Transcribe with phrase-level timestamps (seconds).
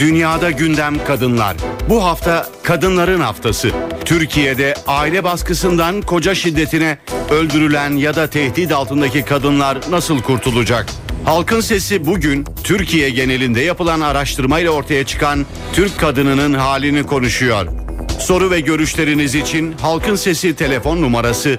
[0.00, 1.56] Dünyada gündem kadınlar.
[1.88, 3.70] Bu hafta kadınların haftası.
[4.04, 6.98] Türkiye'de aile baskısından koca şiddetine
[7.30, 10.86] öldürülen ya da tehdit altındaki kadınlar nasıl kurtulacak?
[11.24, 17.66] Halkın Sesi bugün Türkiye genelinde yapılan araştırmayla ortaya çıkan Türk kadınının halini konuşuyor.
[18.18, 21.58] Soru ve görüşleriniz için Halkın Sesi telefon numarası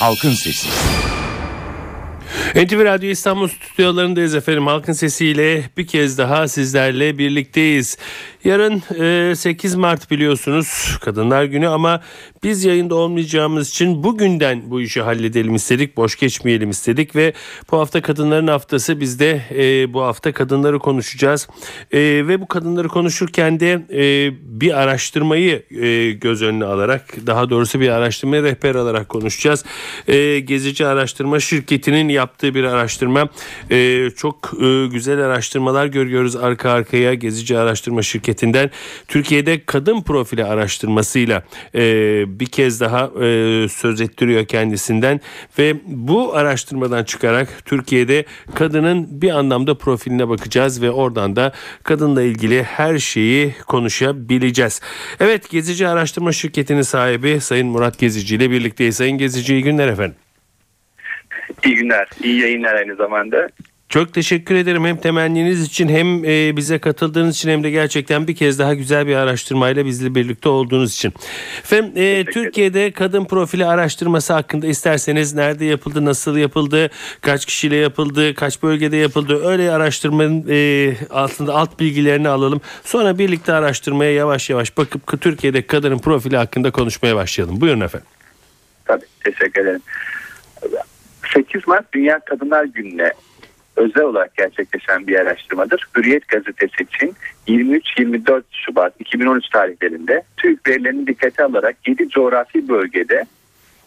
[0.00, 0.68] Halkın Sesi.
[2.54, 4.66] NTV Radyo İstanbul stüdyolarındayız efendim.
[4.66, 7.98] Halkın sesiyle bir kez daha sizlerle birlikteyiz.
[8.44, 12.00] Yarın 8 Mart biliyorsunuz Kadınlar Günü ama
[12.42, 15.96] biz yayında olmayacağımız için bugünden bu işi halledelim istedik.
[15.96, 17.32] Boş geçmeyelim istedik ve
[17.70, 21.48] bu hafta Kadınların Haftası biz de e, bu hafta kadınları konuşacağız.
[21.92, 27.80] E, ve bu kadınları konuşurken de e, bir araştırmayı e, göz önüne alarak daha doğrusu
[27.80, 29.64] bir araştırmayı rehber alarak konuşacağız.
[30.08, 33.28] E, Gezici Araştırma Şirketi'nin yaptığı bir araştırma.
[33.70, 38.02] E, çok e, güzel araştırmalar görüyoruz arka arkaya Gezici Araştırma
[38.34, 38.70] Şirketi'nden.
[39.08, 41.42] Türkiye'de kadın profili araştırmasıyla
[41.74, 41.80] e,
[42.40, 45.20] bir kez daha e, söz ettiriyor kendisinden
[45.58, 48.24] ve bu araştırmadan çıkarak Türkiye'de
[48.54, 54.80] kadının bir anlamda profiline bakacağız ve oradan da kadınla ilgili her şeyi konuşabileceğiz.
[55.20, 58.96] Evet Gezici Araştırma Şirketi'nin sahibi Sayın Murat Gezici ile birlikteyiz.
[58.96, 60.16] Sayın Gezici iyi günler efendim.
[61.64, 63.48] İyi günler, iyi yayınlar aynı zamanda.
[63.88, 68.36] Çok teşekkür ederim hem temenniniz için hem e, bize katıldığınız için hem de gerçekten bir
[68.36, 71.12] kez daha güzel bir araştırmayla bizle birlikte olduğunuz için.
[71.58, 76.90] Efendim e, Türkiye'de kadın profili araştırması hakkında isterseniz nerede yapıldı, nasıl yapıldı,
[77.20, 82.60] kaç kişiyle yapıldı, kaç bölgede yapıldı öyle araştırmanın e, altında alt bilgilerini alalım.
[82.84, 87.60] Sonra birlikte araştırmaya yavaş yavaş bakıp Türkiye'de kadının profili hakkında konuşmaya başlayalım.
[87.60, 88.08] Buyurun efendim.
[88.84, 89.82] Tabii teşekkür ederim.
[91.34, 93.12] 8 Mart Dünya Kadınlar Günü'ne
[93.76, 95.88] özel olarak gerçekleşen bir araştırmadır.
[95.96, 97.14] Hürriyet gazetesi için
[97.48, 103.24] 23-24 Şubat 2013 tarihlerinde TÜİK verilerini dikkate alarak 7 coğrafi bölgede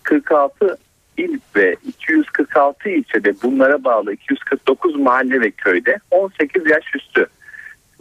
[0.03, 0.77] 46
[1.17, 7.27] il ve 246 ilçede bunlara bağlı 249 mahalle ve köyde 18 yaş üstü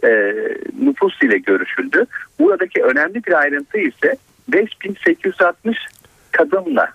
[0.03, 0.33] e,
[0.81, 2.05] nüfus ile görüşüldü.
[2.39, 4.17] Buradaki önemli bir ayrıntı ise
[4.47, 5.77] 5860
[6.31, 6.93] kadınla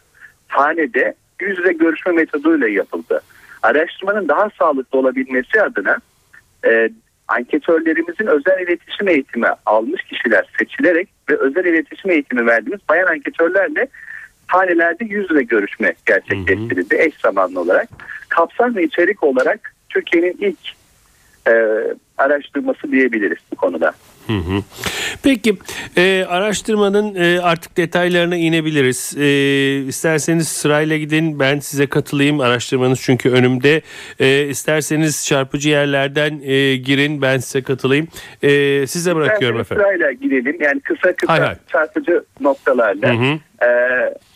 [0.48, 3.22] hanede yüzle görüşme metoduyla yapıldı.
[3.62, 5.98] Araştırmanın daha sağlıklı olabilmesi adına
[6.66, 6.90] e,
[7.28, 13.88] anketörlerimizin özel iletişim eğitimi almış kişiler seçilerek ve özel iletişim eğitimi verdiğimiz bayan anketörlerle
[14.46, 17.88] hanelerde yüzle görüşme gerçekleştirildi eş zamanlı olarak.
[18.28, 20.58] Kapsam ve içerik olarak Türkiye'nin ilk
[21.48, 21.52] e,
[22.22, 23.92] araştırması diyebiliriz bu konuda.
[24.26, 24.62] Hı hı.
[25.22, 25.56] Peki
[25.96, 29.14] e, araştırmanın e, artık detaylarına inebiliriz.
[29.18, 29.26] E,
[29.88, 33.82] isterseniz sırayla gidin ben size katılayım araştırmanız çünkü önümde.
[34.20, 38.08] E, isterseniz çarpıcı yerlerden e, girin ben size katılayım.
[38.42, 39.84] E, size bırakıyorum efendim.
[39.84, 41.54] Sırayla gidelim yani kısa kısa hay hay.
[41.68, 43.08] çarpıcı noktalarla.
[43.08, 43.38] Hı hı.
[43.66, 43.68] E,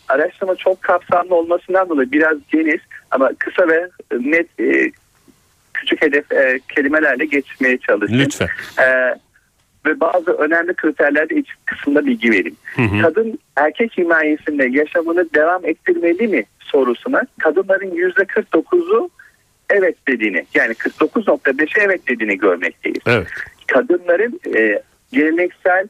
[0.07, 2.81] araştırma çok kapsamlı olmasından dolayı biraz geniş
[3.11, 4.91] ama kısa ve net e,
[5.77, 8.23] küçük hedef e, kelimelerle geçmeye çalışayım.
[8.23, 8.47] Lütfen.
[8.79, 9.15] E,
[9.85, 12.55] ve bazı önemli kriterlerde iç kısımda bilgi vereyim.
[12.75, 13.01] Hı hı.
[13.01, 19.09] Kadın erkek himayesinde yaşamını devam ettirmeli mi sorusuna kadınların %49'u
[19.69, 23.01] evet dediğini yani 49.5'e evet dediğini görmekteyiz.
[23.05, 23.27] Evet.
[23.67, 25.87] Kadınların e, geleneksel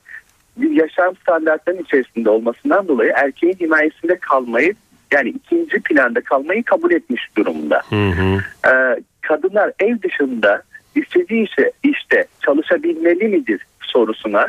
[0.57, 4.73] bir yaşam standartlarının içerisinde olmasından dolayı erkeğin himayesinde kalmayı
[5.11, 7.81] yani ikinci planda kalmayı kabul etmiş durumda.
[7.89, 8.37] Hı hı.
[8.65, 10.61] Ee, kadınlar ev dışında
[10.95, 14.47] istediği işe, işte çalışabilmeli midir sorusuna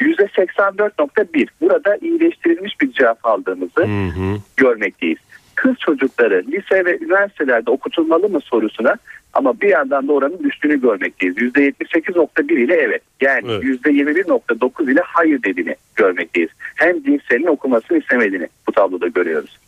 [0.00, 4.36] %84.1 burada iyileştirilmiş bir cevap aldığımızı hı hı.
[4.56, 5.18] görmekteyiz.
[5.54, 8.96] Kız çocukları lise ve üniversitelerde okutulmalı mı sorusuna
[9.32, 11.36] ama bir yandan da oranın düştüğünü görmekteyiz.
[11.36, 13.64] %78.1 ile evet yani evet.
[13.64, 16.50] %21.9 ile hayır dediğini görmekteyiz.
[16.74, 19.58] Hem cinselin okumasını istemediğini bu tabloda görüyoruz.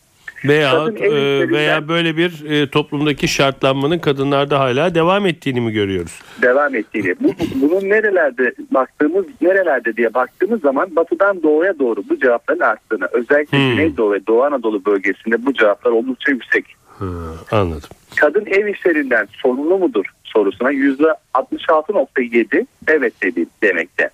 [0.45, 6.19] Veya e, veya böyle bir e, toplumdaki şartlanmanın kadınlarda hala devam ettiğini mi görüyoruz?
[6.41, 7.15] Devam ettiğini.
[7.19, 13.57] Bu, bunun nerelerde baktığımız nerelerde diye baktığımız zaman batıdan doğuya doğru bu cevapların arttığını özellikle
[13.57, 13.71] hmm.
[13.71, 16.65] Güneydoğu ve Doğu Anadolu bölgesinde bu cevaplar oldukça yüksek.
[16.97, 17.09] Hmm,
[17.51, 17.89] anladım.
[18.15, 24.09] Kadın ev işlerinden sorumlu mudur sorusuna %66.7 evet dedi demekte.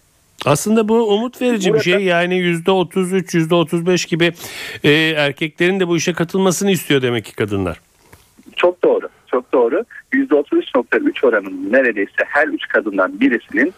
[0.47, 2.03] Aslında bu umut verici Burada, bir şey.
[2.03, 4.33] Yani %33, %35 gibi
[4.83, 7.79] e, erkeklerin de bu işe katılmasını istiyor demek ki kadınlar.
[8.55, 9.09] Çok doğru.
[9.31, 9.83] Çok doğru.
[10.13, 13.73] %33.3 oranının neredeyse her üç kadından birisinin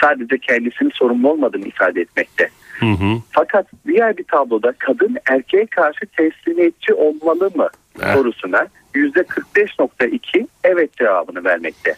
[0.00, 2.50] sadece kendisinin sorumlu olmadığını ifade etmekte.
[2.80, 3.22] Hı hı.
[3.30, 7.68] Fakat diğer bir tabloda kadın erkeğe karşı teslimiyetçi olmalı mı
[8.02, 8.14] Evet.
[8.14, 11.94] sorusuna %45.2 evet cevabını vermekte.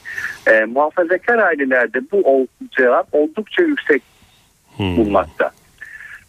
[0.46, 4.02] Ee, muhafazakar ailelerde bu ol- cevap oldukça yüksek
[4.76, 4.82] Hı.
[4.82, 5.50] bulmakta.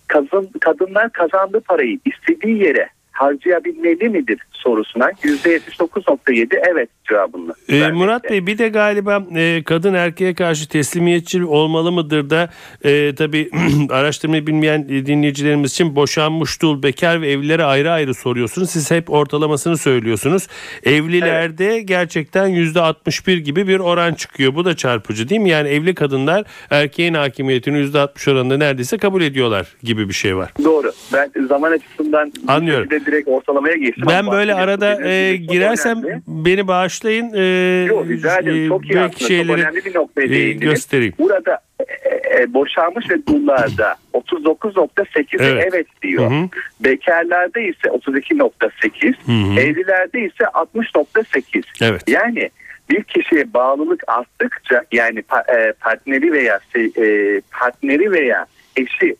[0.08, 2.90] Kadın, kadınlar kazandığı parayı istediği yere
[3.22, 7.92] harcayabilmeli midir sorusuna %79.7 evet cevabını Ee.
[7.92, 12.50] Murat Bey bir de galiba e, kadın erkeğe karşı teslimiyetçi olmalı mıdır da
[12.84, 13.50] e, tabii
[13.90, 18.70] araştırmayı bilmeyen dinleyicilerimiz için boşanmış dul, bekar ve evlilere ayrı ayrı soruyorsunuz.
[18.70, 20.48] Siz hep ortalamasını söylüyorsunuz.
[20.84, 24.56] Evlilerde gerçekten %61 gibi bir oran çıkıyor.
[24.56, 25.50] Bu da çarpıcı değil mi?
[25.50, 30.52] Yani evli kadınlar erkeğin hakimiyetini %60 oranında neredeyse kabul ediyorlar gibi bir şey var.
[30.64, 30.92] Doğru.
[31.14, 32.90] Ben zaman açısından Anlıyorum.
[33.12, 34.04] Direkt ortalamaya geçtim.
[34.10, 36.22] Ben böyle arada e, girersem önemli.
[36.28, 37.34] beni bağışlayın.
[37.34, 37.42] E,
[37.88, 38.66] Yok rica ederim.
[38.66, 39.28] e, Çok iyi aslında.
[39.28, 40.70] şeyleri çok önemli bir noktaya e, değindiniz.
[40.74, 41.14] göstereyim.
[41.20, 45.68] Burada e, e, boşanmış ve dullarda 39.8'e Evet.
[45.74, 45.88] evet.
[46.02, 46.32] diyor.
[46.32, 46.50] Hı hı.
[46.80, 49.60] Bekarlarda ise 32.8, Hı hı.
[49.60, 51.64] evlilerde ise 60.8.
[51.82, 52.02] Evet.
[52.10, 52.50] Yani
[52.90, 59.16] bir kişiye bağlılık arttıkça yani pa- e, partneri veya e, partneri veya eşi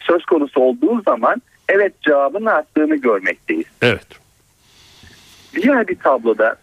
[0.00, 1.42] söz konusu olduğu zaman
[1.72, 3.66] evet cevabın arttığını görmekteyiz.
[3.82, 4.06] Evet.
[5.54, 6.56] Diğer bir tabloda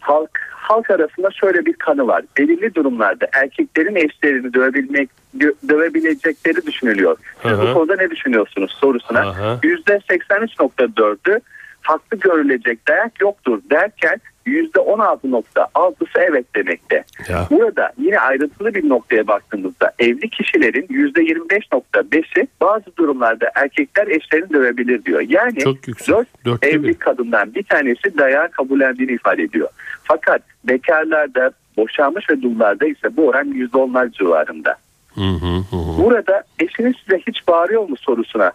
[0.00, 2.24] halk halk arasında şöyle bir kanı var.
[2.38, 7.16] Belirli durumlarda erkeklerin eşlerini dövebilmek dö- dövebilecekleri düşünülüyor.
[7.42, 9.58] Siz bu konuda ne düşünüyorsunuz sorusuna Aha.
[9.62, 11.40] %83.4'ü
[11.82, 17.04] haklı görülecek dayak yoktur derken %16.6'sı evet demekte.
[17.28, 17.46] Ya.
[17.50, 25.20] Burada yine ayrıntılı bir noktaya baktığımızda evli kişilerin %25.5'i bazı durumlarda erkekler eşlerini dövebilir diyor.
[25.28, 26.08] Yani Çok yüksek.
[26.08, 26.94] dört Dörtte evli bir.
[26.94, 29.68] kadından bir tanesi dayağı kabullendiğini ifade ediyor.
[30.02, 34.76] Fakat bekarlarda, boşanmış ve dullarda ise bu oran %10'lar civarında.
[35.14, 36.02] Hı hı hı.
[36.02, 38.52] Burada eşiniz size hiç bağırıyor mu sorusuna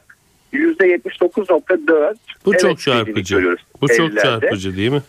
[0.53, 2.15] %79.4
[2.45, 3.55] Bu evet çok çarpıcı.
[3.81, 5.01] Bu çok çarpıcı değil mi?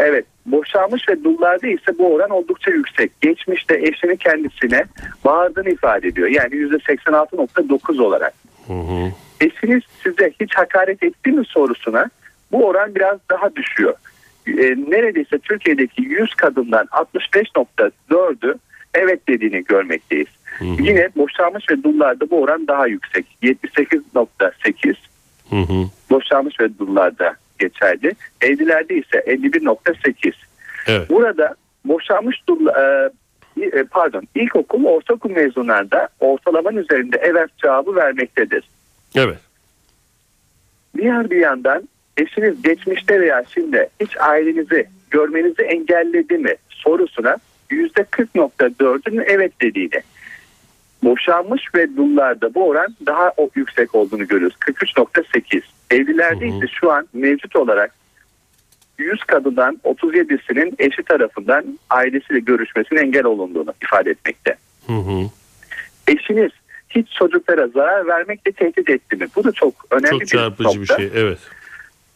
[0.00, 0.24] Evet.
[0.46, 3.20] Boşanmış ve dullarda ise bu oran oldukça yüksek.
[3.20, 4.84] Geçmişte eşinin kendisine
[5.24, 6.28] bağırdığını ifade ediyor.
[6.28, 8.34] Yani %86.9 olarak.
[8.66, 9.12] Hı hı.
[9.40, 12.10] Eşiniz size hiç hakaret etti mi sorusuna
[12.52, 13.94] bu oran biraz daha düşüyor.
[14.46, 14.52] Ee,
[14.88, 18.54] neredeyse Türkiye'deki 100 kadından 65.4'ü
[18.94, 20.28] evet dediğini görmekteyiz.
[20.60, 23.26] Yine boşanmış ve dullarda bu oran daha yüksek.
[23.42, 24.94] 78.8
[25.50, 25.86] Hı hı.
[26.10, 28.12] boşanmış ve dullarda geçerli.
[28.40, 30.32] Evlilerde ise 51.8.
[30.86, 31.10] Evet.
[31.10, 31.54] Burada
[31.84, 33.10] boşanmış dul, e,
[33.62, 38.64] e, pardon ilkokul, ortaokul mezunlarında ortalamanın üzerinde evet cevabı vermektedir.
[39.16, 39.38] Evet.
[40.96, 47.36] Diğer bir yandan eşiniz geçmişte veya şimdi hiç ailenizi görmenizi engelledi mi sorusuna
[47.70, 50.02] %40.4'ün evet dediğini.
[51.02, 54.56] Boşanmış ve dullarda bu oran daha o yüksek olduğunu görüyoruz.
[54.60, 55.62] 43.8.
[55.90, 57.94] Evlilerde ise şu an mevcut olarak
[58.98, 64.56] 100 kadından 37'sinin eşi tarafından ailesiyle görüşmesine engel olunduğunu ifade etmekte.
[64.86, 65.30] Hı hı.
[66.08, 66.50] Eşiniz
[66.90, 69.26] hiç çocuklara zarar vermekle tehdit etti mi?
[69.36, 71.10] Bu da çok önemli Çok bir çarpıcı bir şey.
[71.14, 71.38] Evet.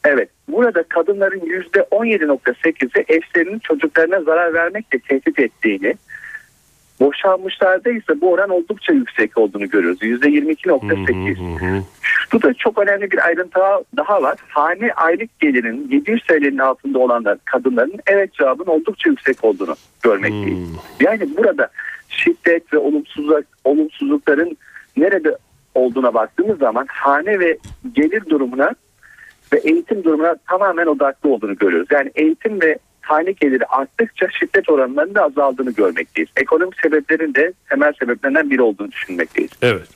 [0.05, 0.29] Evet.
[0.49, 5.95] Burada kadınların %17.8'i eşlerinin çocuklarına zarar vermekle tehdit ettiğini,
[7.01, 10.03] boşanmışlarda ise bu oran oldukça yüksek olduğunu görüyoruz.
[10.03, 11.61] Hı hı %22.8.
[11.61, 11.83] hı hı.
[12.33, 13.61] Bu da çok önemli bir ayrıntı
[13.97, 14.39] daha var.
[14.49, 20.69] Hane aylık gelirinin 700 TL'nin altında olanlar kadınların evet cevabın oldukça yüksek olduğunu görmekteyiz.
[20.69, 20.79] Hmm.
[21.01, 21.69] Yani burada
[22.09, 24.57] şiddet ve olumsuzluk, olumsuzlukların
[24.97, 25.37] nerede
[25.75, 27.59] olduğuna baktığımız zaman hane ve
[27.93, 28.75] gelir durumuna
[29.53, 31.89] ve eğitim durumuna tamamen odaklı olduğunu görüyoruz.
[31.91, 36.29] Yani eğitim ve hane geliri arttıkça şiddet oranlarının da azaldığını görmekteyiz.
[36.37, 39.51] Ekonomik sebeplerin de temel sebeplerinden biri olduğunu düşünmekteyiz.
[39.63, 39.89] Evet.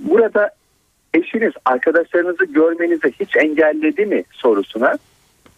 [0.00, 0.50] Burada
[1.14, 4.98] eşiniz arkadaşlarınızı görmenizi hiç engelledi mi sorusuna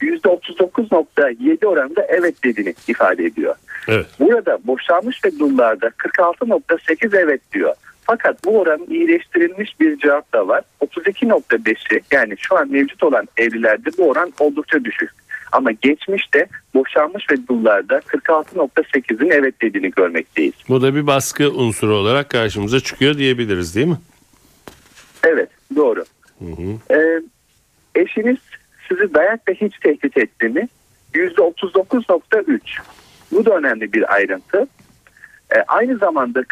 [0.01, 3.55] %39.7 oranında evet dediğini ifade ediyor.
[3.89, 4.07] Evet.
[4.21, 7.75] Burada boşanmış ve dullarda 46.8 evet diyor.
[8.03, 10.63] Fakat bu oranın iyileştirilmiş bir cevap da var.
[10.81, 15.11] 32.5'i yani şu an mevcut olan evlilerde bu oran oldukça düşük.
[15.53, 20.55] Ama geçmişte boşanmış ve dullarda 46.8'in evet dediğini görmekteyiz.
[20.69, 23.99] Bu da bir baskı unsuru olarak karşımıza çıkıyor diyebiliriz değil mi?
[25.25, 26.05] Evet doğru.
[26.39, 26.95] Hı hı.
[26.97, 27.23] Ee,
[27.95, 28.39] eşiniz
[28.89, 30.69] sizi dayakla hiç tehdit etti mi?
[31.15, 32.61] %39.3.
[33.33, 34.67] Bu da önemli bir ayrıntı.
[35.57, 36.43] Ee, aynı zamanda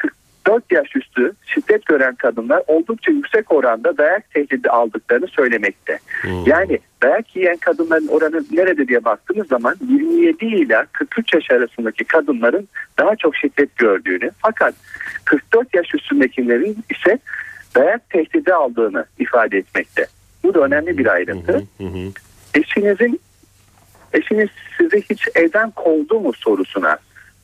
[0.49, 5.99] 44 yaş üstü şiddet gören kadınlar oldukça yüksek oranda dayak tehdidi aldıklarını söylemekte.
[6.23, 6.29] Hı.
[6.47, 12.69] Yani dayak yiyen kadınların oranı nerede diye baktığımız zaman 27 ile 43 yaş arasındaki kadınların
[12.99, 14.75] daha çok şiddet gördüğünü fakat
[15.25, 17.19] 44 yaş üstündekilerin ise
[17.75, 20.07] dayak tehdidi aldığını ifade etmekte.
[20.43, 21.63] Bu da önemli bir ayrıntı.
[21.79, 21.85] Hı.
[22.55, 23.21] Eşinizin
[24.13, 26.99] eşiniz sizi hiç evden kovdu mu sorusuna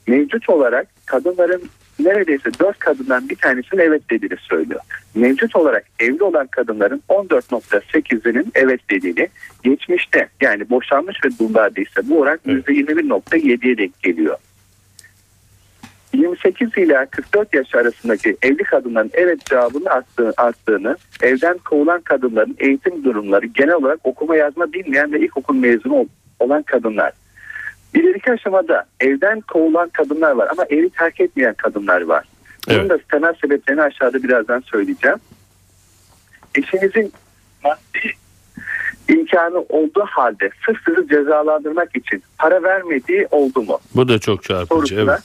[0.06, 1.62] mevcut olarak kadınların
[1.98, 4.80] neredeyse 4 kadından bir tanesinin evet dediğini söylüyor.
[5.14, 9.28] Mevcut olarak evli olan kadınların 14.8'inin evet dediğini
[9.62, 12.68] geçmişte yani boşanmış ve dullarda ise bu oran Evet.
[12.68, 14.36] %21.7'ye denk geliyor.
[16.12, 23.04] 28 ila 44 yaş arasındaki evli kadınların evet cevabını arttığını, arttığını, evden kovulan kadınların eğitim
[23.04, 26.06] durumları genel olarak okuma yazma bilmeyen ve ilkokul mezunu ol-
[26.40, 27.12] olan kadınlar.
[27.94, 32.24] İleriki aşamada evden kovulan kadınlar var ama evi terk etmeyen kadınlar var.
[32.68, 32.90] Bunun Evet.
[32.90, 35.18] da temel sebeplerini aşağıda birazdan söyleyeceğim.
[36.54, 37.12] Eşinizin
[37.64, 38.12] maddi
[39.08, 43.78] imkanı olduğu halde sırf sizi cezalandırmak için para vermediği oldu mu?
[43.94, 44.68] Bu da çok çarpıcı.
[44.68, 45.22] sorusuna Evet.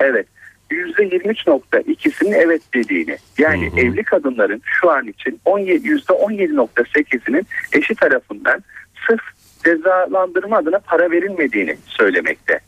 [0.00, 0.26] evet
[0.70, 3.80] %23.2'sinin evet dediğini yani Hı hı.
[3.80, 8.64] evli kadınların şu an için 17, %17.8'inin eşi tarafından
[9.06, 9.20] sırf
[9.64, 12.60] cezalandırma adına para verilmediğini söylemekte.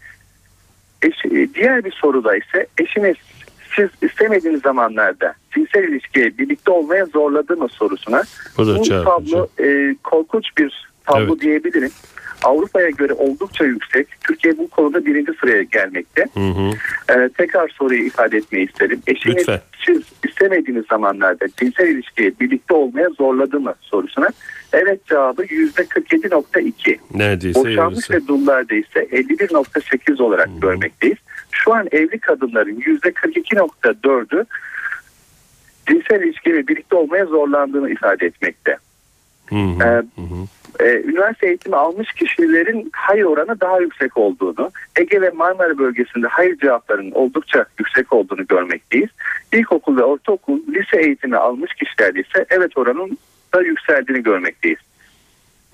[1.02, 3.16] Eş, e, diğer bir soruda ise eşiniz
[3.76, 8.22] siz istemediğiniz zamanlarda cinsel ilişkiye birlikte olmaya zorladı mı sorusuna
[8.58, 11.40] Bu da bu tablo e, korkunç bir tablo Evet.
[11.40, 11.90] diyebilirim.
[12.44, 14.06] Avrupa'ya göre oldukça yüksek.
[14.20, 16.26] Türkiye bu konuda birinci sıraya gelmekte.
[16.34, 16.70] Hı hı.
[17.10, 19.00] Ee, tekrar soruyu ifade etmeyi isterim.
[19.06, 19.60] Eşiniz Lütfen.
[19.86, 24.28] siz istemediğiniz zamanlarda cinsel ilişkiye birlikte olmaya zorladı mı sorusuna
[24.72, 26.98] evet cevabı %47.2.
[27.14, 31.18] Neredeyse Boşanmış ve dullarda ise 51.8 olarak görmekteyiz.
[31.50, 34.46] Şu an evli kadınların %42.4'ü
[35.88, 38.76] cinsel ilişki ve birlikte olmaya zorlandığını ifade etmekte.
[39.46, 39.82] Hı hı.
[39.82, 40.46] Ee, Hı hı.
[40.80, 46.58] E, üniversite eğitimi almış kişilerin hayır oranı daha yüksek olduğunu, Ege ve Marmara bölgesinde hayır
[46.58, 49.10] cevaplarının oldukça yüksek olduğunu görmekteyiz.
[49.52, 53.18] İlkokul ve ortaokul, lise eğitimi almış kişilerde ise evet oranın
[53.54, 54.78] da yükseldiğini görmekteyiz.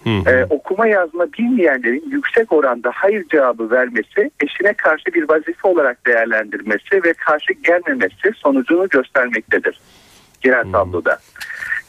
[0.04, 0.30] Hı.
[0.30, 7.04] Ee, okuma yazma bilmeyenlerin yüksek oranda hayır cevabı vermesi, eşine karşı bir vazife olarak değerlendirmesi
[7.04, 9.80] ve karşı gelmemesi sonucunu göstermektedir
[10.40, 11.19] genel tabloda.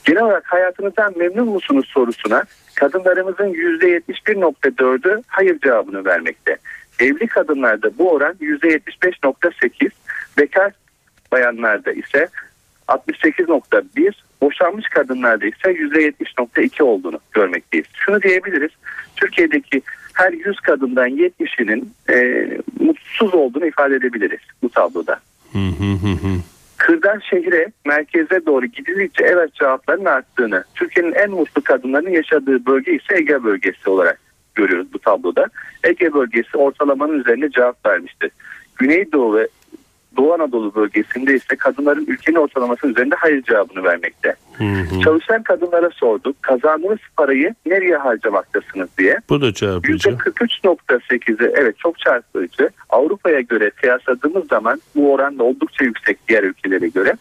[0.03, 2.43] Genel olarak hayatınızdan memnun musunuz sorusuna
[2.81, 6.57] kadınlarımızın %71.4'ü hayır cevabını vermekte.
[6.99, 9.89] Evli kadınlarda bu oran %75.8,
[10.37, 10.71] bekar
[11.31, 12.27] bayanlarda ise
[12.87, 17.85] 68.1, boşanmış kadınlarda ise %70.2 olduğunu görmekteyiz.
[17.93, 18.71] Şunu diyebiliriz,
[19.15, 19.81] Türkiye'deki
[20.13, 22.47] her 100 kadından 70'inin e,
[22.79, 25.19] mutsuz olduğunu ifade edebiliriz bu tabloda.
[25.51, 26.37] Hı hı hı hı.
[26.81, 33.15] Kırdan şehre, merkeze doğru gidildikçe evet cevapların arttığını, Türkiye'nin en mutlu kadınlarının yaşadığı bölge ise
[33.15, 34.19] Ege bölgesi olarak
[34.55, 35.47] görüyoruz bu tabloda.
[35.83, 38.31] Ege bölgesi ortalamanın üzerine cevap vermiştir.
[38.75, 39.47] Güneydoğu ve
[40.17, 44.35] Doğu Anadolu bölgesinde ise kadınların ülkenin ortalaması üzerinde hayır cevabını vermekte.
[44.53, 45.01] Hı hı.
[45.03, 49.17] Çalışan kadınlara sorduk, kazandığınız parayı nereye harcamaktasınız diye.
[49.29, 50.09] Bu da çarpıcı.
[50.09, 52.69] %43.8'i evet çok çarpıcı.
[52.89, 57.13] Avrupa'ya göre kıyasladığımız zaman bu oran da oldukça yüksek diğer ülkelere göre.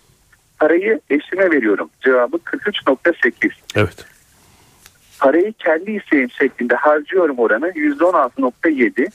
[0.58, 1.90] Parayı eşime veriyorum.
[2.00, 3.50] Cevabı 43.8.
[3.76, 4.06] Evet.
[5.20, 9.10] Parayı kendi isteğim şeklinde harcıyorum oranı %16.7.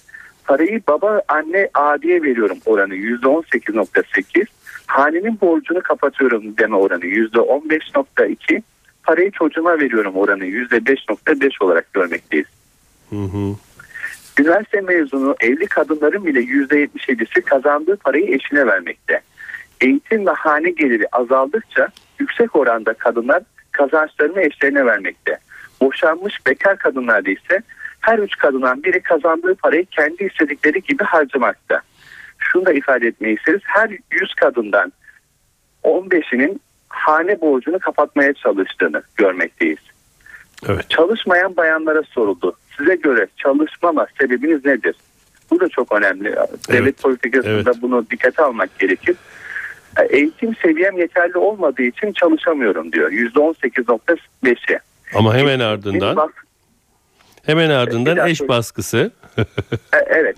[0.46, 4.46] Parayı baba, anne, abiye veriyorum oranı %18.8.
[4.88, 8.62] Hanenin borcunu kapatıyorum deme oranı %15.2.
[9.04, 12.48] Parayı çocuğuma veriyorum oranı %5.5 olarak görmekteyiz.
[13.10, 13.56] Hı hı.
[14.40, 19.22] Üniversite mezunu evli kadınların bile %77'si kazandığı parayı eşine vermekte.
[19.82, 21.88] Eğitim ve hane geliri azaldıkça
[22.20, 25.38] yüksek oranda kadınlar kazançlarını eşlerine vermekte.
[25.82, 27.62] Boşanmış bekar kadınlarda ise
[28.08, 31.82] her üç kadından biri kazandığı parayı kendi istedikleri gibi harcamakta.
[32.40, 33.62] Şunu da ifade etmeyi isteriz.
[33.64, 34.94] Her 100 kadından
[35.84, 39.80] 15'inin hane borcunu kapatmaya çalıştığını görmekteyiz.
[40.70, 40.90] Evet.
[40.90, 42.56] Çalışmayan bayanlara soruldu.
[42.78, 44.96] Size göre çalışmama sebebiniz nedir?
[45.52, 46.24] Bu da çok önemli.
[46.70, 47.82] Devlet Evet, politikasında evet.
[47.82, 49.16] bunu dikkate almak gerekir.
[50.02, 53.12] E, Eğitim seviyem yeterli olmadığı için çalışamıyorum diyor.
[53.12, 54.80] %18.5'e.
[55.16, 56.45] Ama hemen ardından bak-
[57.46, 59.12] hemen Bir ardından eş baskısı.
[59.38, 59.44] E,
[60.08, 60.36] Evet.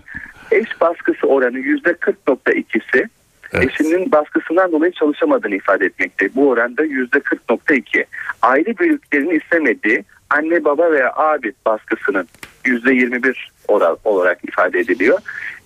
[0.52, 3.10] Eş baskısı oranı %40.2'si.
[3.54, 3.70] Evet.
[3.72, 6.30] Eşinin baskısından dolayı çalışamadığını ifade etmekte.
[6.36, 8.06] Bu oranda %40.2.
[8.42, 12.28] Aile büyüklerinin istemediği anne baba veya abi baskısının
[12.66, 13.36] %21
[13.68, 15.20] oran olarak ifade ediliyor.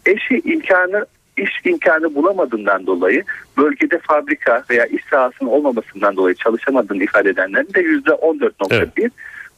[0.05, 1.05] Eşi imkanı
[1.38, 3.24] iş imkanı bulamadığından dolayı
[3.57, 9.12] bölgede fabrika veya iş sahasının olmamasından dolayı çalışamadığını ifade edenlerin de %14.1.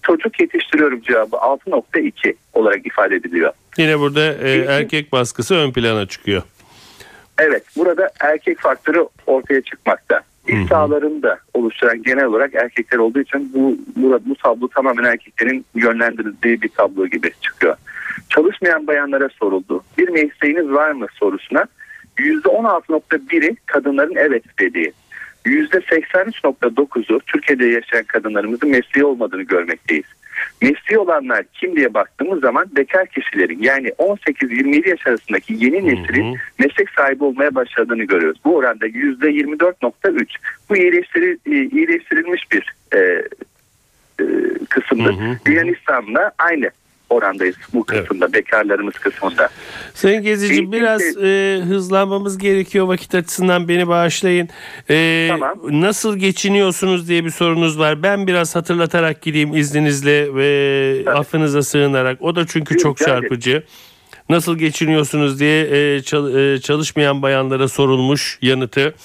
[0.04, 3.54] çocuk yetiştiriyorum cevabı 6.2 olarak ifade ediliyor.
[3.78, 6.42] Yine burada e, erkek baskısı ön plana çıkıyor.
[7.38, 10.22] Evet burada erkek faktörü ortaya çıkmakta.
[10.48, 16.62] İş sahalarında oluşturan genel olarak erkekler olduğu için bu, bu, bu tablo tamamen erkeklerin yönlendirildiği
[16.62, 17.76] bir tablo gibi çıkıyor.
[18.30, 19.84] Çalışmayan bayanlara soruldu.
[19.98, 21.66] Bir mesleğiniz var mı sorusuna
[22.18, 24.94] %16.1'i kadınların evet dediği.
[25.46, 30.06] %83.9'u Türkiye'de yaşayan kadınlarımızın mesleği olmadığını görmekteyiz.
[30.62, 36.90] Mesleği olanlar kim diye baktığımız zaman bekar kişilerin yani 18-27 yaş arasındaki yeni neslin meslek
[36.90, 38.40] sahibi olmaya başladığını görüyoruz.
[38.46, 40.26] Bu oranda %24.3.
[40.70, 43.00] Bu iyileştiri, iyileştirilmiş bir e,
[44.20, 44.26] e,
[44.70, 45.16] kısımdır.
[45.48, 46.72] Yunanistan'la aynı
[47.14, 49.50] orandayız bu kısımda bekarlarımız kısmında.
[49.94, 54.50] Sayın Gezici Eğitim biraz de- e, hızlanmamız gerekiyor vakit açısından beni bağışlayın.
[54.90, 55.60] E, Tamam.
[55.82, 58.04] Nasıl geçiniyorsunuz diye bir sorunuz var.
[58.04, 61.18] Ben biraz hatırlatarak gideyim izninizle ve Tabii.
[61.18, 62.22] affınıza sığınarak.
[62.22, 63.22] O da çünkü Rica çok ederim.
[63.22, 63.64] çarpıcı.
[64.30, 65.62] Nasıl geçiniyorsunuz diye
[65.96, 68.96] e, çal- e, çalışmayan bayanlara sorulmuş yanıtı.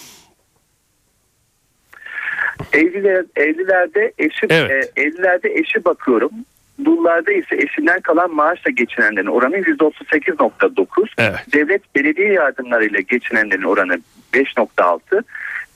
[2.73, 4.71] Evliler, evlilerde eşi Evet.
[4.97, 6.31] e, evlilerde eşi bakıyorum.
[6.85, 11.07] Dullarda ise eşinden kalan maaşla geçinenlerin oranı %38.9.
[11.19, 11.39] Evet.
[11.53, 13.99] Devlet belediye yardımlarıyla geçinenlerin oranı
[14.33, 15.23] 5.6.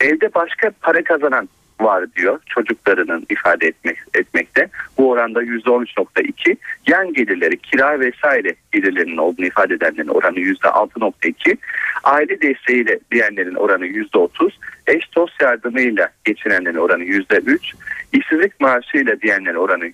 [0.00, 1.49] Evde başka para kazanan
[1.80, 4.68] var diyor çocuklarının ifade etmek etmekte.
[4.99, 6.56] Bu oranda %13.2.
[6.87, 11.56] Yan gelirleri, kira vesaire gelirlerinin olduğunu ifade edenlerin oranı %6.2.
[12.04, 14.50] Aile desteğiyle diyenlerin oranı %30.
[14.87, 17.73] Eş dost yardımıyla geçinenlerin oranı %3.
[18.12, 19.92] İşsizlik maaşıyla diyenlerin oranı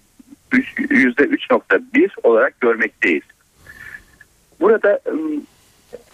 [0.53, 3.23] %3.1 olarak görmekteyiz.
[4.61, 5.01] Burada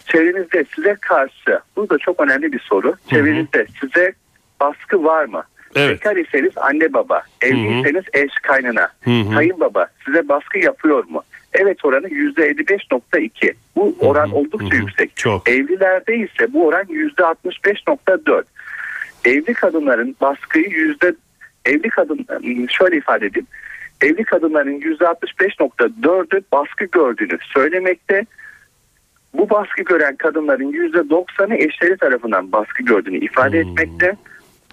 [0.06, 2.94] çevrenizde size karşı bu da çok önemli bir soru.
[3.10, 4.12] Çevrenizde size
[4.60, 5.44] baskı var mı?
[5.76, 5.90] Evet.
[5.90, 8.88] Bekar iseniz anne baba, evliyseniz eş kaynana,
[9.34, 11.22] kayınbaba size baskı yapıyor mu?
[11.52, 13.54] Evet oranı %55.2.
[13.76, 14.82] Bu oran oldukça hı hı.
[14.82, 15.16] yüksek.
[15.16, 15.48] Çok.
[15.48, 18.44] Evlilerde ise bu oran %65.4.
[19.24, 21.14] Evli kadınların baskıyı yüzde
[21.64, 22.26] evli kadın
[22.68, 23.46] şöyle ifade edeyim.
[24.00, 28.26] Evli kadınların %65.4'ü baskı gördüğünü söylemekte.
[29.34, 33.70] Bu baskı gören kadınların %90'ı eşleri tarafından baskı gördüğünü ifade Hmm.
[33.70, 34.16] etmekte.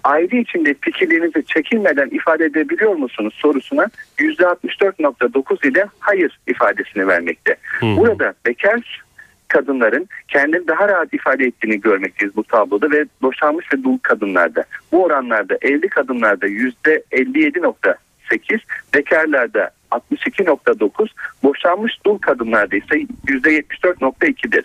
[0.04, 3.86] Aile içinde fikirlerinizi çekinmeden ifade edebiliyor musunuz sorusuna
[4.18, 7.56] %64.9 ile hayır ifadesini vermekte.
[7.80, 7.96] Hmm.
[7.96, 9.02] Burada bekar
[9.48, 14.64] kadınların kendini daha rahat ifade ettiğini görmekteyiz bu tabloda ve boşanmış ve dul kadınlarda.
[14.92, 16.46] Bu oranlarda evli kadınlarda
[18.32, 18.58] %57.8,
[18.94, 21.08] bekarlarda 62.9,
[21.42, 24.64] boşanmış dul kadınlarda ise %74.2'dir.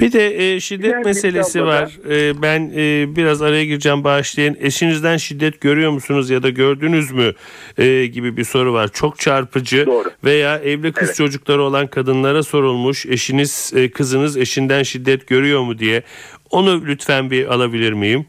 [0.00, 1.98] Bir de e, şiddet Diğer meselesi var.
[2.10, 4.56] E, ben e, biraz araya gireceğim bağışlayın.
[4.60, 7.32] Eşinizden şiddet görüyor musunuz ya da gördünüz mü
[7.78, 8.88] e, gibi bir soru var.
[8.92, 10.10] Çok çarpıcı Doğru.
[10.24, 11.16] veya evli kız Evet.
[11.16, 13.06] çocukları olan kadınlara sorulmuş.
[13.06, 16.02] Eşiniz e, kızınız eşinden şiddet görüyor mu diye.
[16.50, 18.26] Onu lütfen bir alabilir miyim?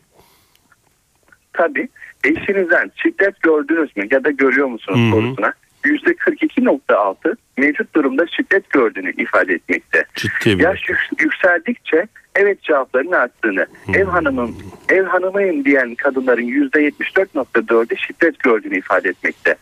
[1.53, 1.87] Tabii
[2.23, 5.11] eşinizden şiddet gördünüz mü ya da görüyor musunuz Hı hı.
[5.21, 5.53] sorusuna
[5.85, 10.05] %42.6 mevcut durumda şiddet gördüğünü ifade etmekte.
[10.15, 10.63] Ciddi bir.
[10.63, 14.57] Yaş yük- yükseldikçe evet cevaplarının arttığını, ev hanımım,
[14.89, 19.55] ev hanımıyım diyen kadınların %74.4'ü şiddet gördüğünü ifade etmekte.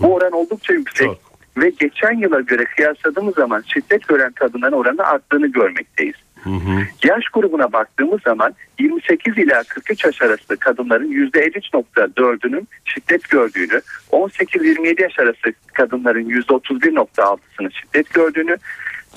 [0.00, 1.18] Bu oran oldukça yüksek Çok.
[1.56, 6.14] ve geçen yıla göre kıyasladığımız zaman şiddet gören kadınların oranı arttığını görmekteyiz.
[6.44, 6.80] Hı hı.
[7.04, 13.80] Yaş grubuna baktığımız zaman 28 ila 43 yaş arası kadınların %53.4'ünün şiddet gördüğünü,
[14.12, 18.56] 18-27 yaş arası kadınların %31.6'sının şiddet gördüğünü,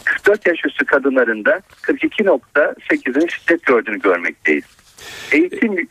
[0.06, 4.66] 44 yaş üstü kadınların da 42.8'inin şiddet gördüğünü görmekteyiz.
[5.32, 5.84] Eğitim de-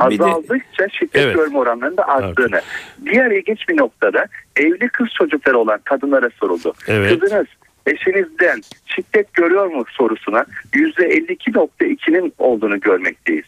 [0.00, 1.34] azaldıkça şiddet Evet.
[1.36, 2.60] görme oranlarının da arttığını.
[3.04, 6.74] Diğer ilginç bir noktada evli kız çocukları olan kadınlara soruldu.
[6.88, 7.20] Evet.
[7.20, 7.46] Kızınız
[7.86, 10.44] eşinizden şiddet görüyor mu sorusuna
[10.74, 13.44] %52.2'nin olduğunu görmekteyiz.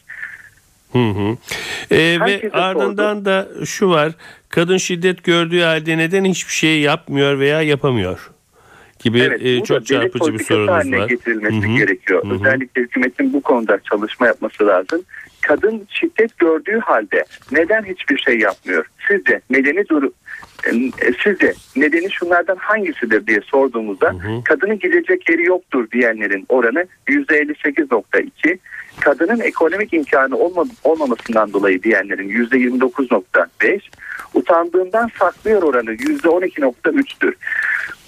[0.92, 1.36] Hı hı.
[1.90, 4.12] Ee, ve ardından da şu var.
[4.48, 8.30] Kadın şiddet gördüğü halde neden hiçbir şey yapmıyor veya yapamıyor
[8.98, 11.08] gibi Evet, e, çok çarpıcı bir sorunuz haline var.
[11.08, 11.76] getirilmesi Hı hı.
[11.76, 12.24] gerekiyor.
[12.24, 12.34] Hı hı.
[12.34, 15.02] Özellikle hükümetin bu konuda çalışma yapması lazım.
[15.40, 18.86] Kadın şiddet gördüğü halde neden hiçbir şey yapmıyor?
[19.08, 20.10] Sizce nedeni duru e,
[21.24, 24.44] sizce nedeni şunlardan hangisidir diye sorduğumuzda hı.
[24.44, 28.58] kadının gidecek yeri yoktur diyenlerin oranı %58.2
[29.00, 33.80] kadının ekonomik imkanı olma, olmamasından dolayı diyenlerin %29.5
[34.38, 37.34] utandığından saklıyor oranı %12.3'tür.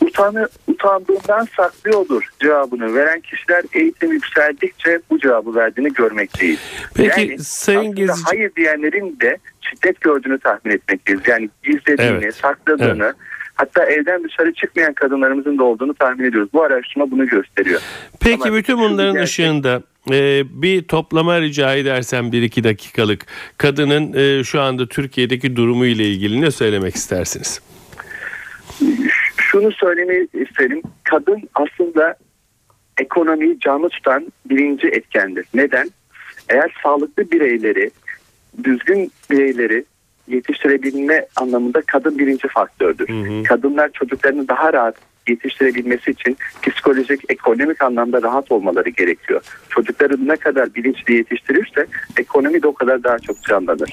[0.01, 6.59] Utanı, utandığından saklıyordur cevabını veren kişiler eğitim yükseldikçe bu cevabı verdiğini görmekteyiz.
[6.95, 11.21] Peki Sayın aslında Gezici hayır diyenlerin de şiddet gördüğünü tahmin etmekteyiz.
[11.29, 12.35] Yani gizlediğini, Evet.
[12.35, 13.14] sakladığını
[13.55, 16.51] hatta evden dışarı çıkmayan kadınlarımızın da olduğunu tahmin ediyoruz.
[16.53, 17.81] Bu araştırma bunu gösteriyor.
[18.21, 23.27] Peki Ama bütün bunların gerçek- ışığında e, bir toplama rica edersem bir iki dakikalık
[23.59, 27.61] kadının e, şu anda Türkiye'deki durumu ile ilgili ne söylemek istersiniz?
[29.51, 30.83] şunu söylemeyi isterim.
[31.05, 32.14] Kadın aslında
[32.99, 35.46] ekonomiyi canlı tutan birinci etkendir.
[35.55, 35.90] Neden?
[36.49, 37.90] Eğer sağlıklı bireyleri,
[38.64, 39.85] düzgün bireyleri
[40.29, 43.07] yetiştirebilme anlamında kadın birinci faktördür.
[43.44, 44.96] Kadınlar çocuklarını daha rahat
[45.31, 49.40] yetiştirebilmesi için psikolojik, ekonomik anlamda rahat olmaları gerekiyor.
[49.69, 53.90] Çocukları ne kadar bilinçli yetiştirirse ekonomi de o kadar daha çok canlanır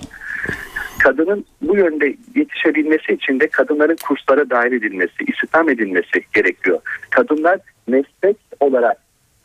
[1.07, 6.79] kadının bu yönde yetişebilmesi için de kadınların kurslara dahil edilmesi, istihdam edilmesi gerekiyor.
[7.09, 8.97] Kadınlar meslek olarak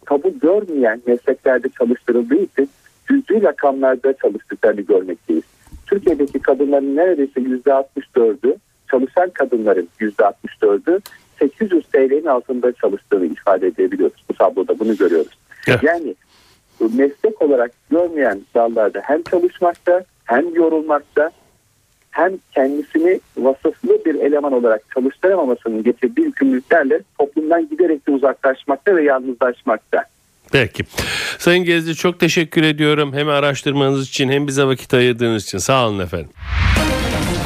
[0.05, 2.70] kabul görmeyen mesleklerde çalıştırıldığı için
[3.09, 5.44] cüzi rakamlarda çalıştıklarını görmekteyiz.
[5.87, 8.57] Türkiye'deki kadınların neredeyse %64'ü,
[8.90, 11.00] çalışan kadınların %64'ü
[11.42, 14.24] 800 TL'nin altında çalıştığını ifade edebiliyoruz.
[14.28, 15.38] Bu tabloda bunu görüyoruz.
[15.68, 15.83] Evet.
[15.83, 16.14] Yani
[16.81, 21.31] meslek olarak görmeyen dallarda hem çalışmakta hem yorulmakta
[22.11, 30.05] hem kendisini vasıflı bir eleman olarak çalıştıramamasının getirdiği yükümlülüklerle toplumdan giderek de uzaklaşmakta ve yalnızlaşmakta.
[30.52, 30.85] Peki.
[31.38, 33.12] Sayın Gezdi çok teşekkür ediyorum.
[33.14, 35.59] Hem araştırmanız için hem bize vakit ayırdığınız için.
[35.59, 36.31] Sağ olun efendim.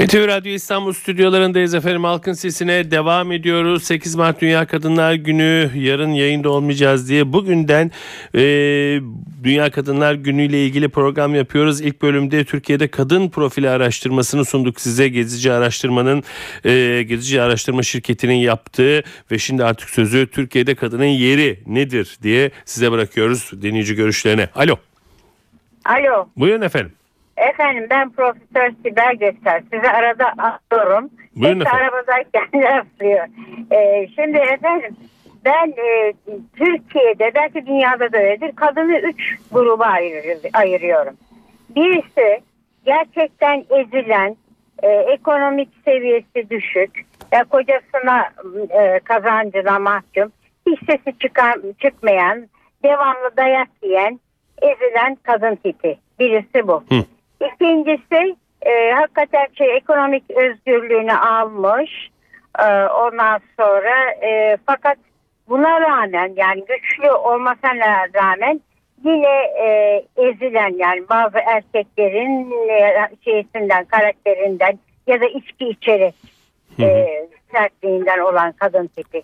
[0.00, 2.04] NTV Radyo İstanbul stüdyolarındayız efendim.
[2.04, 3.82] Halkın sesine devam ediyoruz.
[3.82, 5.70] 8 Mart Dünya Kadınlar Günü.
[5.74, 7.90] Yarın yayında olmayacağız diye bugünden
[8.34, 8.40] e,
[9.44, 11.80] Dünya Kadınlar Günü ile ilgili program yapıyoruz.
[11.80, 15.08] İlk bölümde Türkiye'de kadın profili araştırmasını sunduk size.
[15.08, 16.22] Gezici Araştırma'nın
[16.64, 22.92] e, Gezici Araştırma şirketinin yaptığı ve şimdi artık sözü Türkiye'de kadının yeri nedir diye size
[22.92, 24.48] bırakıyoruz dinleyici görüşlerine.
[24.54, 24.76] Alo.
[25.84, 26.92] Alo, Buyurun efendim.
[27.36, 29.62] Efendim ben Profesör Sibel Göster.
[29.72, 31.10] Sizi arada arıyorum.
[31.36, 31.88] Buyurun Hep de efendim.
[31.94, 33.26] arabadayken rastlıyor.
[33.72, 34.96] Ee, şimdi efendim
[35.44, 36.12] ben e,
[36.56, 38.56] Türkiye'de belki dünyada da öyledir.
[38.56, 41.16] Kadını üç gruba ayır- ayırıyorum.
[41.76, 42.40] Birisi
[42.84, 44.36] gerçekten ezilen,
[44.82, 46.90] e, ekonomik seviyesi düşük,
[47.32, 48.24] ya kocasına
[48.70, 50.32] e, kazancına mahkum,
[50.66, 52.46] hiç sesi çıkan, çıkmayan,
[52.84, 54.20] devamlı dayak yiyen,
[54.62, 55.98] ezilen kadın tipi.
[56.20, 56.84] Birisi bu.
[56.88, 57.04] Hı.
[57.40, 62.10] İkincisi e, hakikaten şey, ekonomik özgürlüğünü almış.
[62.58, 64.98] E, ondan sonra e, fakat
[65.48, 68.60] buna rağmen yani güçlü olmasına rağmen
[69.04, 76.14] yine e, ezilen yani bazı erkeklerin e, şeysinden karakterinden ya da içki içerek
[76.80, 77.06] e,
[77.52, 79.22] sertliğinden olan kadın tipi.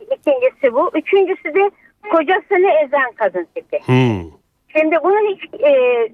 [0.00, 0.90] İkincisi bu.
[0.94, 1.70] Üçüncüsü de
[2.10, 3.78] kocasını ezen kadın tipi.
[3.78, 4.39] Hmm.
[4.76, 5.72] Şimdi bunun hiç e,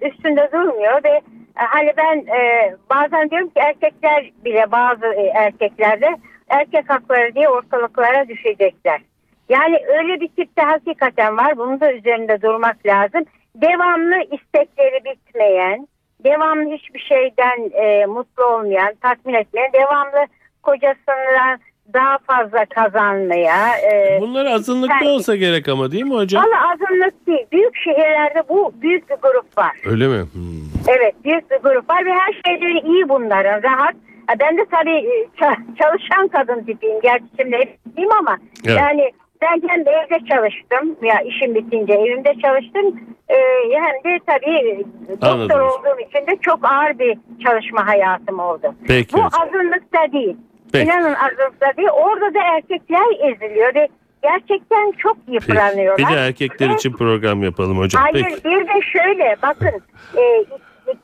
[0.09, 1.23] üstünde durmuyor ve e,
[1.55, 6.17] hani ben e, bazen diyorum ki erkekler bile bazı e, erkeklerde
[6.49, 9.01] erkek hakları diye ortalıklara düşecekler.
[9.49, 11.59] Yani öyle bir tipte hakikaten var.
[11.59, 13.25] Bunun da üzerinde durmak lazım.
[13.55, 15.89] Devamlı istekleri bitmeyen,
[16.25, 20.27] devamlı hiçbir şeyden e, mutlu olmayan, tatmin etmeyen, devamlı
[20.63, 21.61] kocasından
[21.95, 23.69] daha fazla kazanmaya.
[23.93, 26.45] E, Bunlar azınlıkta Sen- olsa gerek ama değil mi hocam?
[26.45, 27.47] Valla azınlık değil.
[27.53, 29.73] Büyük şehirlerde bu büyük bir grup var.
[29.85, 30.23] Öyle mi?
[30.33, 30.63] Hmm.
[30.89, 33.95] Evet büyük bir grup var ve her şeyleri iyi bunların rahat.
[34.27, 37.01] Ha, Ben de tabii e, ça- çalışan kadın tipiyim.
[37.03, 38.79] Gerçi şimdi hep diyeyim ama Evet.
[38.81, 40.97] yani ben hem de evde çalıştım.
[41.03, 43.01] Ya işim bitince evimde çalıştım.
[43.29, 43.37] Ee,
[43.73, 45.61] hem de tabii doktor Anladım.
[45.61, 48.75] olduğum için de çok ağır bir çalışma hayatım oldu.
[48.89, 50.37] Peki Bu azınlıkta değil.
[50.79, 50.91] Peki.
[50.91, 51.89] İnanın azınlıkta değil.
[51.89, 53.89] Orada da erkekler eziliyor ve
[54.23, 55.33] gerçekten çok Peki.
[55.35, 55.99] yıpranıyorlar.
[56.11, 58.03] Bir de erkekler Ve- için program yapalım hocam.
[58.03, 58.45] Hayır Peki.
[58.45, 59.69] bir de şöyle bakın
[60.17, 60.45] e,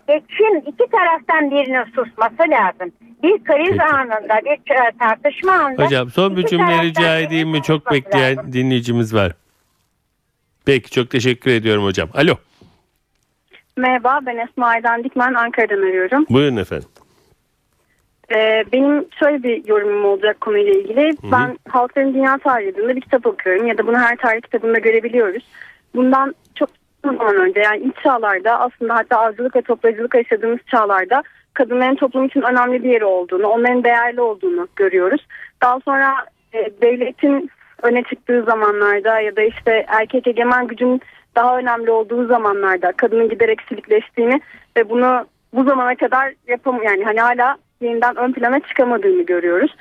[0.08, 2.92] geçim iki taraftan birinin susması lazım.
[3.22, 3.82] Bir kriz Peki.
[3.82, 5.84] anında bir e, tartışma anında.
[5.86, 7.62] Hocam son bir cümle rica edeyim mi?
[7.62, 8.52] Çok bekleyen lazım.
[8.52, 9.32] dinleyicimiz var.
[10.66, 12.08] Peki çok teşekkür ediyorum hocam.
[12.14, 12.34] Alo.
[13.76, 16.26] Merhaba ben Esma Aydan Dikmen Ankara'dan arıyorum.
[16.30, 16.88] Buyurun efendim.
[18.34, 21.16] Ee, benim şöyle bir yorumum olacak konuyla ilgili.
[21.32, 25.44] Ben Halkların Dünya Tarihi adında bir kitap okuyorum ya da bunu her tarih kitabında görebiliyoruz.
[25.94, 26.68] Bundan çok
[27.04, 31.22] zaman önce yani ilk çağlarda aslında hatta avcılık ve toplayıcılık yaşadığımız çağlarda
[31.54, 35.26] kadınların toplum için önemli bir yeri olduğunu, onların değerli olduğunu görüyoruz.
[35.62, 36.14] Daha sonra
[36.52, 37.50] e, devletin
[37.82, 41.00] öne çıktığı zamanlarda ya da işte erkek egemen gücün
[41.36, 44.40] daha önemli olduğu zamanlarda kadının giderek silikleştiğini
[44.76, 49.74] ve bunu bu zamana kadar yapam yani hani hala yeniden ön plana çıkamadığını görüyoruz.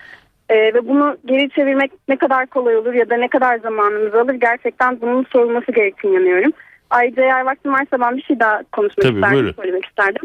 [0.49, 4.33] Ee, ve bunu geri çevirmek ne kadar kolay olur ya da ne kadar zamanımız alır
[4.33, 6.51] gerçekten bunun sorulması gerektiğini inanıyorum.
[6.89, 9.53] Ayrıca eğer vaktim varsa ben bir şey daha konuşmak Tabii, isterdim, buyurun.
[9.53, 10.23] söylemek isterdim.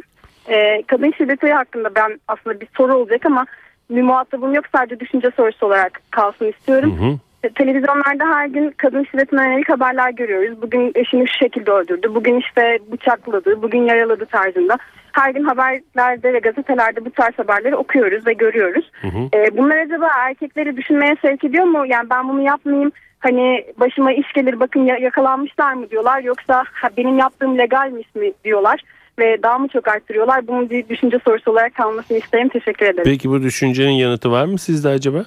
[0.49, 3.47] Ee, kadın şiddeti hakkında ben aslında bir soru olacak ama
[3.91, 6.99] bir muhatabım yok sadece düşünce sorusu olarak kalsın istiyorum.
[7.01, 7.19] Hı hı.
[7.55, 10.63] Televizyonlarda her gün kadın şiddetine yönelik haberler görüyoruz.
[10.63, 14.77] Bugün eşini şu şekilde öldürdü, bugün işte bıçakladı, bugün yaraladı tarzında.
[15.13, 18.91] Her gün haberlerde ve gazetelerde bu tarz haberleri okuyoruz ve görüyoruz.
[19.35, 21.87] E, bunlar acaba erkekleri düşünmeye sevk ediyor mu?
[21.87, 26.23] Yani ben bunu yapmayayım, hani başıma iş gelir bakın ya- yakalanmışlar mı diyorlar.
[26.23, 28.81] Yoksa ha, benim yaptığım legalmiş mi diyorlar
[29.19, 30.47] ve daha mı çok arttırıyorlar?
[30.47, 32.49] Bunun bir düşünce sorusu olarak kalmasını isterim.
[32.49, 33.05] Teşekkür ederim.
[33.05, 35.25] Peki bu düşüncenin yanıtı var mı sizde acaba?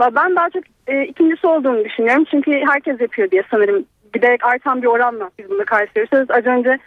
[0.00, 2.24] Ben daha çok e, ikincisi olduğunu düşünüyorum.
[2.30, 3.84] Çünkü herkes yapıyor diye sanırım.
[4.14, 6.30] Giderek artan bir oranla biz bunu karşılıyoruz.
[6.30, 6.78] Az önce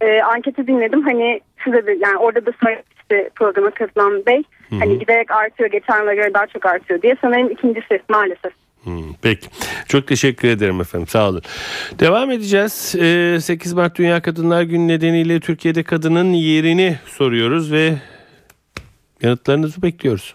[0.00, 1.02] e, anketi dinledim.
[1.02, 4.42] Hani size de yani orada da söylemişti programa katılan bey.
[4.70, 5.70] Hani giderek artıyor.
[5.70, 7.16] Geçen yıla göre daha çok artıyor diye.
[7.20, 8.52] Sanırım ikincisi maalesef.
[8.84, 9.48] Hmm, peki.
[9.88, 11.08] Çok teşekkür ederim efendim.
[11.08, 11.42] Sağ olun.
[12.00, 12.94] Devam edeceğiz.
[13.00, 17.92] Ee, 8 Mart Dünya Kadınlar Günü nedeniyle Türkiye'de kadının yerini soruyoruz ve
[19.22, 20.34] yanıtlarınızı bekliyoruz.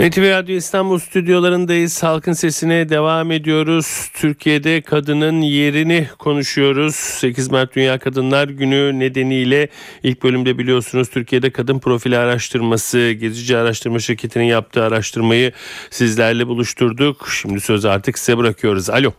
[0.00, 2.02] NTV Radyo İstanbul stüdyolarındayız.
[2.02, 4.10] Halkın sesine devam ediyoruz.
[4.14, 6.94] Türkiye'de kadının yerini konuşuyoruz.
[6.94, 9.68] 8 Mart Dünya Kadınlar Günü nedeniyle
[10.02, 15.52] ilk bölümde biliyorsunuz Türkiye'de kadın profili araştırması, Gezici Araştırma Şirketi'nin yaptığı araştırmayı
[15.90, 17.28] sizlerle buluşturduk.
[17.28, 18.90] Şimdi sözü artık size bırakıyoruz.
[18.90, 19.10] Alo.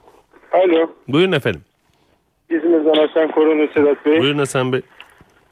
[0.52, 0.90] Alo.
[1.08, 1.62] Buyurun efendim.
[2.50, 4.20] İzmir'den Hasan Korona Sedat Bey.
[4.20, 4.82] Buyurun Hasan Bey.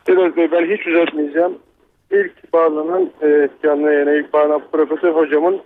[0.06, 1.58] Sedat Bey ben hiç uzatmayacağım.
[2.12, 5.62] İlk bağlanan e, canlı yayına ilk bağlanan profesör hocamın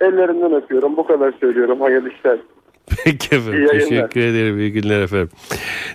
[0.00, 0.96] ellerinden öpüyorum.
[0.96, 1.80] Bu kadar söylüyorum.
[1.80, 2.38] Hayırlı işler.
[3.04, 3.52] Peki efendim.
[3.52, 3.88] İyi yayınlar.
[3.88, 4.58] Teşekkür ederim.
[4.58, 5.30] İyi günler efendim.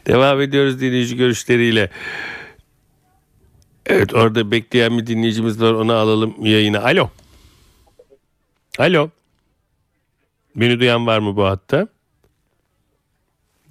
[0.07, 1.89] Devam ediyoruz dinleyici görüşleriyle.
[3.85, 5.73] Evet orada bekleyen bir dinleyicimiz var.
[5.73, 6.83] Onu alalım yayına.
[6.83, 7.09] Alo.
[8.79, 9.09] Alo.
[10.55, 11.87] Beni duyan var mı bu hatta?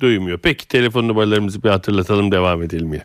[0.01, 0.39] Duymuyor.
[0.39, 3.05] Peki telefon numaralarımızı bir hatırlatalım devam edelim ya.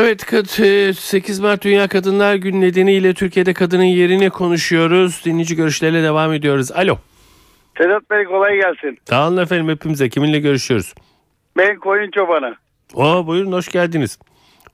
[0.00, 5.24] Evet kad- e, 8 Mart Dünya Kadınlar Günü nedeniyle Türkiye'de kadının yerini konuşuyoruz.
[5.24, 6.72] Dinleyici görüşlerle devam ediyoruz.
[6.72, 6.98] Alo.
[7.78, 8.98] Sedat Bey kolay gelsin.
[9.04, 10.08] Sağ olun efendim hepimize.
[10.08, 10.94] Kiminle görüşüyoruz?
[11.56, 12.56] Ben koyun çobanı.
[12.94, 14.18] Oo, buyurun hoş geldiniz.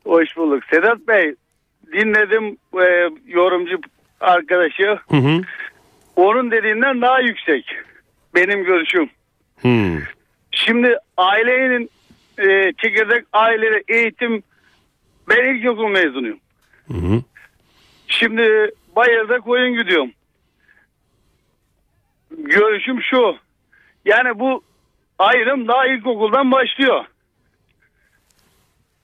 [0.04, 0.62] Hoş bulduk.
[0.70, 1.34] Sedat Bey
[1.92, 3.80] dinledim e, yorumcu
[4.20, 4.98] arkadaşı.
[5.10, 5.40] Hı hı.
[6.16, 7.66] Onun dediğinden daha yüksek.
[8.34, 9.10] Benim görüşüm.
[9.60, 9.98] Hmm.
[10.52, 11.90] Şimdi ailenin
[12.38, 14.42] e, çekirdek aile eğitim
[15.28, 16.38] ben ilkokul mezunuyum.
[16.88, 17.22] Hı hı.
[18.08, 20.10] Şimdi bayırda koyun gidiyorum.
[22.30, 23.36] Görüşüm şu.
[24.04, 24.62] Yani bu
[25.18, 27.04] ayrım daha ilkokuldan başlıyor.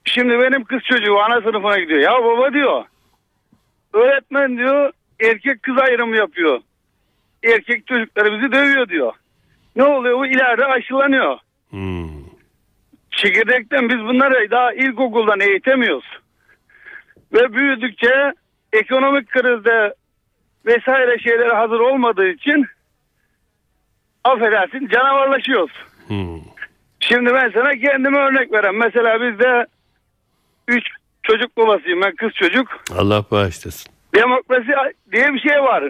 [0.05, 2.01] Şimdi benim kız çocuğu ana sınıfına gidiyor.
[2.01, 2.85] Ya baba diyor.
[3.93, 6.61] Öğretmen diyor erkek kız ayrımı yapıyor.
[7.45, 9.13] Erkek çocuklarımızı dövüyor diyor.
[9.77, 11.39] Ne oluyor bu ileride aşılanıyor.
[11.71, 12.00] Hmm.
[13.23, 16.05] Çekirdekten biz bunları daha ilkokuldan eğitemiyoruz.
[17.33, 18.33] Ve büyüdükçe
[18.73, 19.95] ekonomik krizde
[20.67, 22.67] vesaire şeylere hazır olmadığı için
[24.25, 25.73] affedersin canavarlaşıyoruz.
[26.07, 26.41] Hmm.
[27.01, 28.79] Şimdi ben sana kendime örnek vereyim.
[28.79, 29.67] Mesela bizde
[30.69, 30.85] üç
[31.23, 32.69] çocuk babasıyım ben kız çocuk.
[32.99, 33.93] Allah bağışlasın.
[34.15, 34.69] Demokrasi
[35.13, 35.85] diye bir şey var.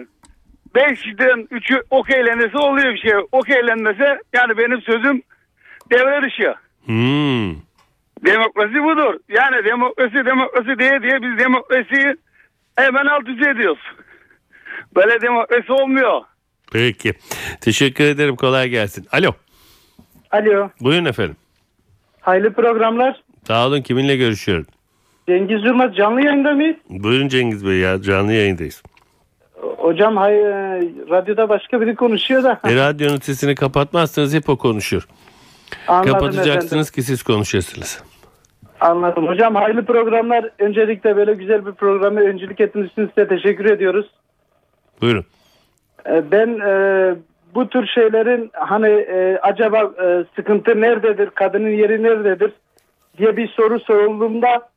[0.75, 3.13] Beşten üçü okeylenirse oluyor bir şey.
[3.31, 5.21] Okeylenmese yani benim sözüm
[5.91, 6.55] devre dışı.
[6.85, 7.51] Hmm.
[8.25, 9.19] Demokrasi budur.
[9.29, 12.15] Yani demokrasi demokrasi diye diye biz demokrasiyi
[12.75, 13.79] hemen alt üst ediyoruz.
[14.95, 16.21] Böyle demokrasi olmuyor.
[16.73, 17.13] Peki.
[17.61, 18.35] Teşekkür ederim.
[18.35, 19.07] Kolay gelsin.
[19.11, 19.31] Alo.
[20.31, 21.35] Alo, Buyurun efendim.
[22.21, 23.23] hayırlı programlar.
[23.47, 23.81] Sağ olun.
[23.81, 24.65] Kiminle görüşüyorum?
[25.29, 26.73] Cengiz Yılmaz canlı yayında mı?
[26.89, 28.01] Buyurun Cengiz Bey ya.
[28.01, 28.83] Canlı yayındayız.
[29.77, 30.49] Hocam hay, e,
[31.09, 32.59] radyoda başka biri konuşuyor da.
[32.63, 35.07] E, radyonun sesini kapatmazsanız hep o konuşur.
[35.87, 36.91] Anladım Kapatacaksınız efendim.
[36.95, 38.03] ki siz konuşasınız.
[38.79, 39.27] Anladım.
[39.27, 40.49] Hocam hayırlı programlar.
[40.59, 44.11] Öncelikle böyle güzel bir programı öncülük ettiğiniz için size teşekkür ediyoruz.
[45.01, 45.25] Buyurun.
[46.09, 47.15] E, Ben e,
[47.55, 52.51] bu tür şeylerin hani e, acaba e, sıkıntı nerededir, kadının yeri nerededir
[53.17, 54.69] diye bir soru sorulduğunda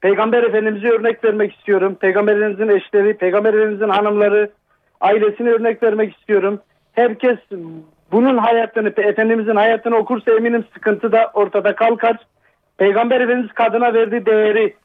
[0.00, 1.94] Peygamber Efendimiz'e örnek vermek istiyorum.
[2.00, 4.50] Peygamber Efendimiz'in eşleri, Peygamber Efendimiz'in hanımları,
[5.00, 6.60] ailesine örnek vermek istiyorum.
[6.92, 7.38] Herkes
[8.12, 12.16] bunun hayatını, Efendimiz'in hayatını okursa eminim sıkıntı da ortada kalkar.
[12.78, 14.76] Peygamber Efendimiz kadına verdiği değeri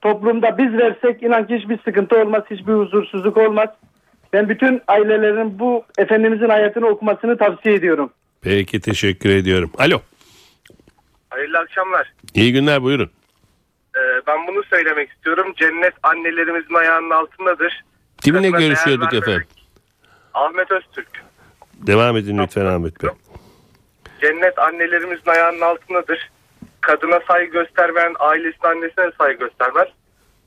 [0.00, 3.68] toplumda biz versek inan ki hiçbir sıkıntı olmaz, hiçbir huzursuzluk olmaz.
[4.32, 8.10] Ben bütün ailelerin bu Efendimizin hayatını okumasını tavsiye ediyorum.
[8.42, 9.70] Peki teşekkür ediyorum.
[9.78, 10.00] Alo.
[11.30, 12.12] Hayırlı akşamlar.
[12.34, 13.10] İyi günler buyurun.
[13.96, 15.52] Ee, ben bunu söylemek istiyorum.
[15.56, 17.84] Cennet annelerimizin ayağının altındadır.
[18.22, 19.46] Kiminle görüşüyorduk efendim?
[20.34, 21.27] Ahmet Öztürk.
[21.78, 23.10] Devam edin lütfen Ahmet Bey.
[24.20, 26.30] Cennet annelerimizin ayağının altındadır.
[26.80, 29.88] Kadına saygı göstermeyen ailesine annesine saygı göstermez.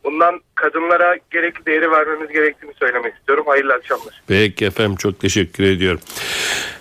[0.04, 3.44] Bundan kadınlara gerekli değeri vermemiz gerektiğini söylemek istiyorum.
[3.48, 4.22] Hayırlı akşamlar.
[4.28, 6.00] Peki efendim çok teşekkür ediyorum.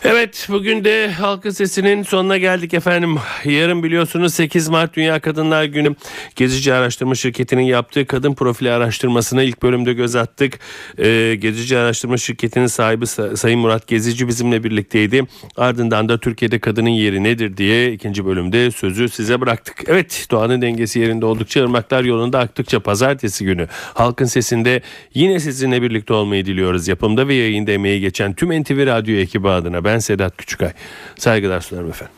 [0.04, 3.16] Evet bugün de Halkın Sesi'nin sonuna geldik efendim.
[3.44, 5.94] Yarın biliyorsunuz 8 Mart Dünya Kadınlar Günü.
[6.36, 10.58] Gezici Araştırma Şirketi'nin yaptığı kadın profili araştırmasına ilk bölümde göz attık.
[10.98, 15.24] Ee, Gezici Araştırma Şirketi'nin sahibi Sa- Sayın Murat Gezici bizimle birlikteydi.
[15.56, 19.76] Ardından da Türkiye'de kadının yeri nedir diye ikinci bölümde sözü size bıraktık.
[19.86, 24.80] Evet doğanın dengesi yerinde oldukça ırmaklar yolunda aktıkça pazartesi günü Halkın Sesi'nde
[25.14, 26.88] yine sizinle birlikte olmayı diliyoruz.
[26.88, 30.72] Yapımda ve yayında emeği geçen tüm NTV Radyo ekibi adına ben Sedat Küçükay.
[31.18, 32.14] Saygılar sunarım efendim.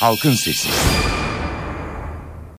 [0.00, 0.68] Halkın Sesi.